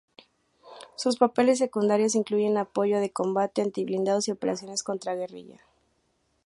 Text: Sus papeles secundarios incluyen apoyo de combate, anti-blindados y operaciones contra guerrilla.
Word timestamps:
Sus 0.95 1.17
papeles 1.17 1.59
secundarios 1.59 2.15
incluyen 2.15 2.57
apoyo 2.57 2.99
de 2.99 3.11
combate, 3.11 3.61
anti-blindados 3.61 4.27
y 4.27 4.31
operaciones 4.31 4.81
contra 4.81 5.13
guerrilla. 5.13 5.59